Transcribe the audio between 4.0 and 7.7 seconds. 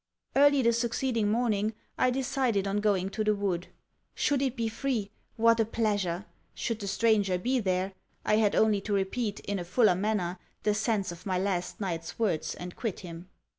Should it be free what a pleasure! Should the stranger be